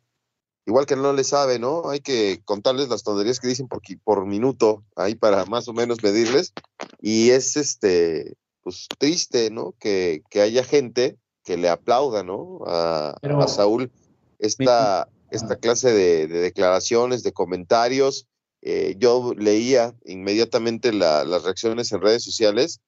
[0.66, 1.88] igual que no le sabe, ¿no?
[1.90, 6.02] Hay que contarles las tonterías que dicen por, por minuto, ahí para más o menos
[6.02, 6.52] medirles.
[7.00, 9.74] Y es este, pues triste, ¿no?
[9.78, 12.60] Que, que haya gente que le aplauda, ¿no?
[12.66, 13.92] A, a Saúl
[14.38, 18.26] esta, esta clase de, declaraciones, de comentarios.
[18.62, 22.80] Eh, yo leía inmediatamente las reacciones en redes sociales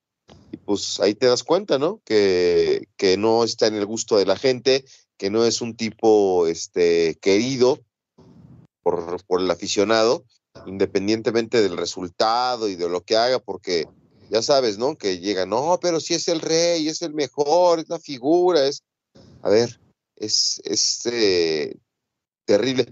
[0.51, 2.01] y pues ahí te das cuenta, ¿no?
[2.03, 4.85] Que, que no está en el gusto de la gente,
[5.17, 7.79] que no es un tipo este, querido
[8.83, 10.25] por, por, el aficionado,
[10.65, 13.87] independientemente del resultado y de lo que haga, porque
[14.29, 14.97] ya sabes, ¿no?
[14.97, 18.83] Que llega, no, pero si es el rey, es el mejor, es la figura, es...
[19.41, 19.79] A ver,
[20.15, 21.75] es, es eh,
[22.45, 22.91] terrible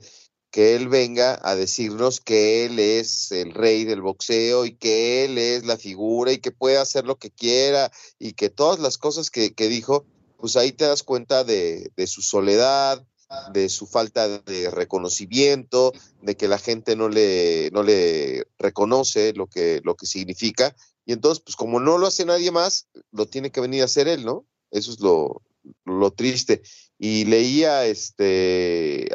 [0.51, 5.37] que él venga a decirnos que él es el rey del boxeo y que él
[5.37, 9.29] es la figura y que puede hacer lo que quiera y que todas las cosas
[9.29, 10.05] que, que dijo,
[10.45, 13.03] pues ahí te das cuenta de, su soledad,
[13.51, 19.47] de su falta de reconocimiento, de que la gente no le, no le reconoce lo
[19.47, 20.75] que, lo que significa.
[21.03, 24.07] Y entonces, pues como no lo hace nadie más, lo tiene que venir a hacer
[24.07, 24.45] él, ¿no?
[24.69, 25.41] Eso es lo,
[25.83, 26.61] lo triste.
[26.99, 29.09] Y leía, este,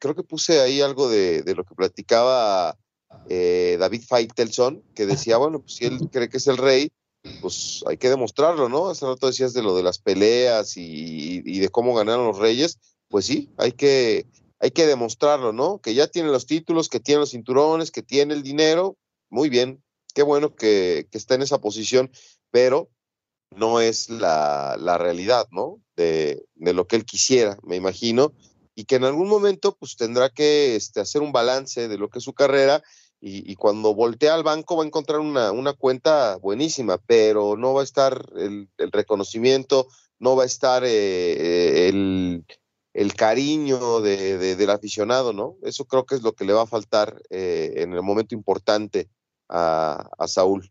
[0.00, 2.76] creo que puse ahí algo de, de lo que platicaba
[3.28, 6.90] eh, David Feitelson, que decía, bueno, pues si él cree que es el rey,
[7.40, 8.88] pues hay que demostrarlo, ¿no?
[8.88, 13.26] Hace rato decías de lo de las peleas y, de cómo ganaron los reyes, pues
[13.26, 14.26] sí, hay que,
[14.58, 15.78] hay que demostrarlo, ¿no?
[15.78, 18.96] Que ya tiene los títulos, que tiene los cinturones, que tiene el dinero,
[19.30, 19.82] muy bien,
[20.14, 22.10] qué bueno que, que está en esa posición,
[22.50, 22.88] pero
[23.50, 25.80] no es la, la realidad, ¿no?
[25.96, 28.32] De, de, lo que él quisiera, me imagino,
[28.74, 32.18] y que en algún momento pues tendrá que este, hacer un balance de lo que
[32.18, 32.82] es su carrera
[33.20, 37.80] y, cuando voltea al banco va a encontrar una, una cuenta buenísima, pero no va
[37.80, 42.44] a estar el, reconocimiento, no va a estar eh, eh, el,
[42.92, 45.56] el, cariño de, del aficionado, ¿no?
[45.62, 49.08] Eso creo que es lo que le va a faltar eh, en el momento importante
[49.48, 50.70] a, a, Saúl.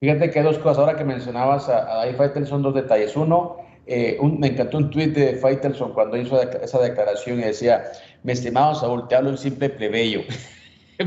[0.00, 0.78] Fíjate que dos cosas.
[0.78, 3.16] Ahora que mencionabas a, a David son dos detalles.
[3.16, 7.90] Uno, me encantó un tuit de Faitelson cuando hizo esa declaración y decía,
[8.22, 10.22] mi estimado Saúl, te hablo un simple plebeyo.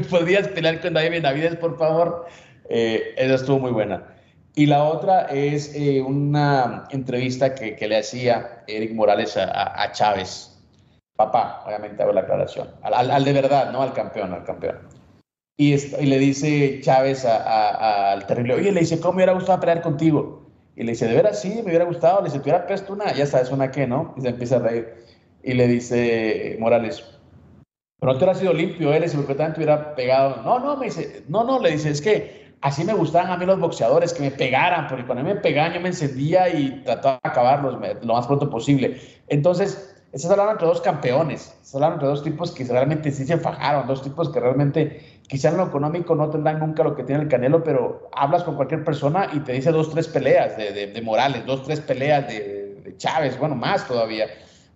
[0.09, 2.25] ¿Podrías pelear con David Benavides, por favor?
[2.69, 4.07] Eh, esa estuvo muy buena.
[4.55, 9.91] Y la otra es eh, una entrevista que, que, le hacía Eric Morales a, a,
[9.91, 10.61] Chávez.
[11.15, 12.69] Papá, obviamente hago la aclaración.
[12.81, 13.81] Al, al, de verdad, ¿no?
[13.81, 14.79] Al campeón, al campeón.
[15.57, 19.81] Y, y le dice Chávez al terrible, oye, le dice, ¿cómo me hubiera gustado pelear
[19.81, 20.49] contigo?
[20.75, 21.49] Y le dice, ¿de veras sí?
[21.57, 22.19] Me hubiera gustado.
[22.19, 23.13] Le dice, ¿te hubiera puesto una?
[23.13, 24.13] Ya sabes, ¿una qué, no?
[24.17, 24.93] Y se empieza a reír.
[25.43, 27.03] Y le dice Morales,
[28.03, 30.41] pero te hubiera sido limpio él, si porque también te hubiera pegado.
[30.43, 33.45] No, no, me dice, no, no, le dice, es que así me gustaban a mí
[33.45, 37.29] los boxeadores, que me pegaran, porque cuando me pegaban yo me encendía y trataba de
[37.29, 38.99] acabarlos lo más pronto posible.
[39.29, 43.37] Entonces, estás hablando entre dos campeones, estás hablando entre dos tipos que realmente sí se
[43.37, 47.21] fajaron, dos tipos que realmente quizá en lo económico no tendrán nunca lo que tiene
[47.23, 51.45] el Canelo, pero hablas con cualquier persona y te dice dos, tres peleas de, Morales,
[51.45, 54.25] dos, tres peleas de, de Chávez, bueno, más todavía,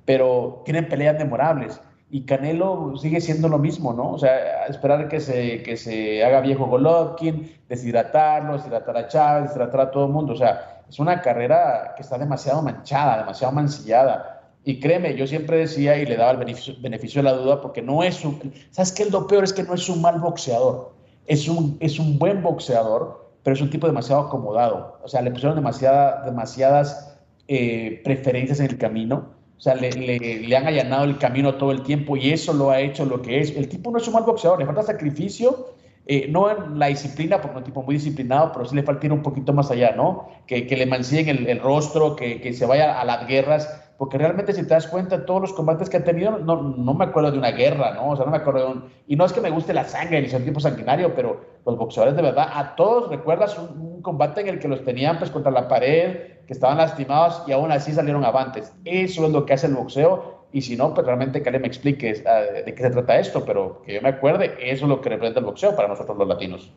[0.05, 4.13] pero tienen peleas memorables y Canelo sigue siendo lo mismo, ¿no?
[4.13, 9.81] O sea, esperar que se, que se haga viejo Golovkin, deshidratarlo, deshidratar a Chávez, deshidratar
[9.81, 10.33] a todo el mundo.
[10.33, 14.51] O sea, es una carrera que está demasiado manchada, demasiado mancillada.
[14.63, 17.81] Y créeme, yo siempre decía y le daba el beneficio, beneficio de la duda porque
[17.81, 18.53] no es un...
[18.71, 19.05] ¿Sabes qué?
[19.05, 20.93] Lo peor es que no es un mal boxeador.
[21.25, 24.97] Es un, es un buen boxeador, pero es un tipo demasiado acomodado.
[25.03, 27.17] O sea, le pusieron demasiada, demasiadas
[27.49, 31.81] eh, preferencias en el camino o sea, le, le, han allanado el camino todo el
[31.81, 33.55] tiempo y eso lo ha hecho lo que es.
[33.55, 35.75] El tipo no es un mal boxeador, le falta sacrificio
[36.09, 39.05] eh, no en la disciplina, porque es un tipo muy disciplinado, pero sí le falta
[39.05, 40.29] ir un poquito más allá, ¿no?
[40.47, 44.17] Que, que le mancillen el, el rostro, que, que, se vaya a las guerras, porque
[44.17, 47.31] realmente si te das cuenta, todos los combates que ha tenido, no, no me acuerdo
[47.31, 48.11] de una guerra, ¿no?
[48.11, 48.83] O sea, no me acuerdo de un...
[49.07, 52.15] Y no es que me guste la sangre ni un tipo sanguinario, pero los boxeadores
[52.15, 55.67] de verdad, a todos recuerdas un, combate en el que los tenían pues contra la
[55.67, 58.71] pared, que estaban lastimados y aún así salieron avantes.
[58.85, 62.13] Eso es lo que hace el boxeo y si no, pues realmente que me explique
[62.13, 65.09] uh, de qué se trata esto, pero que yo me acuerde, eso es lo que
[65.09, 66.71] representa el boxeo para nosotros los latinos.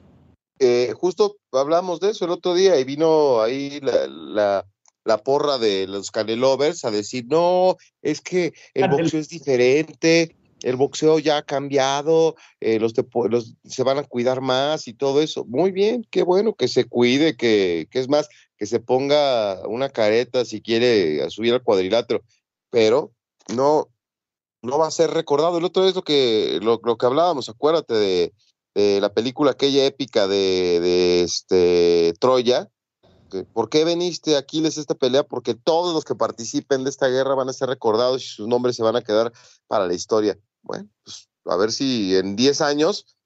[0.59, 4.65] Eh, justo hablamos de eso el otro día y vino ahí la,
[5.11, 10.77] la porra de los Canelovers a decir, no, es que el boxeo es diferente, el
[10.77, 12.95] boxeo ya ha cambiado, eh, los,
[13.29, 15.45] los, se van a cuidar más y todo eso.
[15.47, 19.89] Muy bien, qué bueno que se cuide, que, que es más, que se ponga una
[19.89, 22.23] careta si quiere subir al cuadrilátero,
[22.71, 23.13] pero
[23.53, 23.89] no,
[24.63, 25.59] no va a ser recordado.
[25.59, 28.33] El otro es lo que, lo, lo que hablábamos, acuérdate de,
[28.77, 32.71] de, la película aquella épica de, de este, Troya.
[33.53, 35.23] ¿Por qué veniste Aquiles esta pelea?
[35.23, 38.77] Porque todos los que participen de esta guerra van a ser recordados y sus nombres
[38.77, 39.33] se van a quedar
[39.67, 40.39] para la historia.
[40.63, 43.17] Bueno, pues a ver si en 10 años,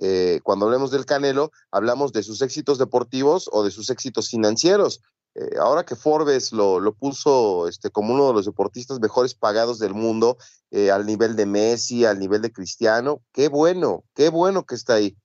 [0.00, 5.00] eh, cuando hablemos del Canelo, hablamos de sus éxitos deportivos o de sus éxitos financieros.
[5.34, 9.78] Eh, ahora que Forbes lo, lo, puso este, como uno de los deportistas mejores pagados
[9.78, 10.36] del mundo,
[10.70, 14.94] eh, al nivel de Messi, al nivel de Cristiano, qué bueno, qué bueno que está
[14.94, 15.16] ahí.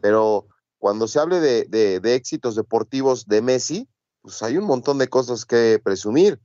[0.00, 0.48] Pero
[0.82, 3.88] cuando se hable de, de, éxitos deportivos de Messi,
[4.20, 6.40] pues hay un montón de cosas que presumir,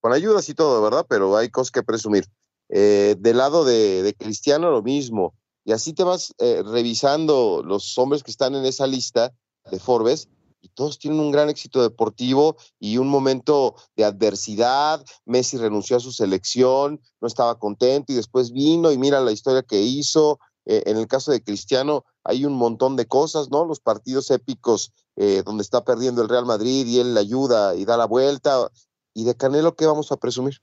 [0.00, 1.06] con ayudas y todo, ¿verdad?
[1.08, 2.26] Pero hay cosas que presumir.
[2.68, 5.34] Eh, del lado de, de, Cristiano lo mismo.
[5.64, 9.32] Y así te vas eh, revisando los hombres que están en esa lista
[9.70, 10.28] de Forbes
[10.60, 15.04] y todos tienen un gran éxito deportivo y un momento de adversidad.
[15.26, 19.62] Messi renunció a su selección, no estaba contento y después vino y mira la historia
[19.62, 20.40] que hizo.
[20.66, 23.64] Eh, en el caso de Cristiano hay un montón de cosas, ¿no?
[23.64, 27.84] Los partidos épicos eh, donde está perdiendo el Real Madrid y él le ayuda y
[27.84, 28.68] da la vuelta.
[29.14, 30.60] ¿Y de Canelo qué vamos a presumir?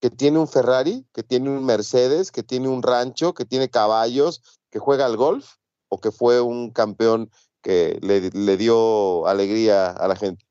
[0.00, 4.40] Que tiene un Ferrari, que tiene un Mercedes, que tiene un rancho, que tiene caballos,
[4.70, 5.56] que juega al golf
[5.88, 7.30] o que fue un campeón
[7.60, 10.44] que le, le, dio alegría a la gente.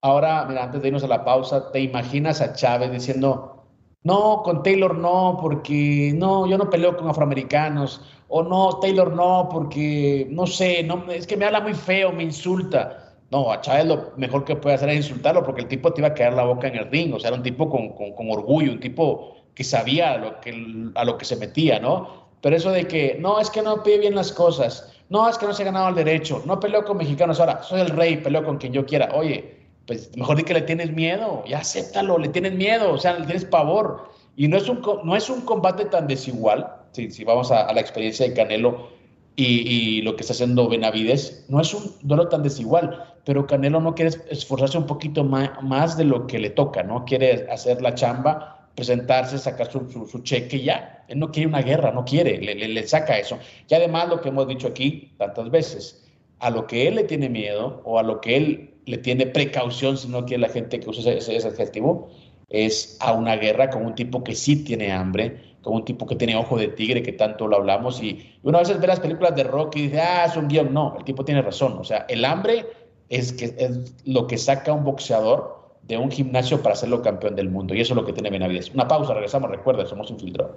[0.00, 3.63] Ahora, mira, antes de irnos a la pausa, ¿te imaginas a Chávez diciendo,
[4.04, 9.48] no, con Taylor no, porque no, yo no peleo con afroamericanos, o no, Taylor no,
[9.50, 13.00] porque no sé, no, es que me habla muy feo, me insulta.
[13.30, 16.08] No, a Chávez lo mejor que puede hacer es insultarlo, porque el tipo te iba
[16.08, 18.72] a caer la boca en el ring, o sea, era un tipo con, con, orgullo,
[18.72, 22.28] un tipo que sabía a lo que, a lo que se metía, ¿no?
[22.42, 25.46] Pero eso de que, no, es que no pide bien las cosas, no, es que
[25.46, 28.44] no se ha ganado el derecho, no peleo con mexicanos ahora, soy el rey, peleo
[28.44, 29.10] con quien yo quiera.
[29.14, 33.18] Oye, pues mejor di que le tienes miedo, ya acéptalo, le tienes miedo, o sea,
[33.18, 34.10] le tienes pavor.
[34.36, 37.80] Y no es un, no es un combate tan desigual, si, si vamos a, la
[37.80, 38.88] experiencia de Canelo
[39.36, 43.94] y, lo que está haciendo Benavides, no es un duelo tan desigual, pero Canelo no
[43.94, 47.04] quiere esforzarse un poquito más, más de lo que le toca, ¿no?
[47.04, 51.04] Quiere hacer la chamba presentarse, sacar su, su, su, cheque y ya.
[51.08, 53.38] Él no quiere una guerra, no quiere, le, le, le, saca eso.
[53.68, 56.04] Y además lo que hemos dicho aquí tantas veces,
[56.40, 59.96] a lo que él le tiene miedo o a lo que él le tiene precaución,
[59.96, 62.08] si no quiere la gente que use ese, adjetivo,
[62.50, 66.16] es a una guerra con un tipo que sí tiene hambre, con un tipo que
[66.16, 68.02] tiene ojo de tigre, que tanto lo hablamos.
[68.02, 70.72] Y una vez ve las películas de Rocky y dice, ah, es un guion.
[70.74, 71.78] No, el tipo tiene razón.
[71.78, 72.66] O sea, el hambre
[73.08, 77.34] es, que, es lo que saca a un boxeador de un gimnasio para hacerlo campeón
[77.34, 77.74] del mundo.
[77.74, 78.70] Y eso es lo que tiene Benavides.
[78.74, 79.50] Una pausa, regresamos.
[79.50, 80.56] Recuerda, somos infiltrados.